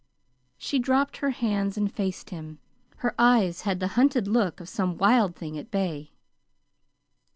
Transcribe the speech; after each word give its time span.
She 0.57 0.79
dropped 0.79 1.17
her 1.17 1.29
hands 1.29 1.77
and 1.77 1.93
faced 1.93 2.31
him. 2.31 2.57
Her 3.05 3.13
eyes 3.19 3.61
had 3.61 3.79
the 3.79 3.89
hunted 3.89 4.27
look 4.27 4.59
of 4.59 4.67
some 4.67 4.97
wild 4.97 5.35
thing 5.35 5.59
at 5.59 5.69
bay. 5.69 6.11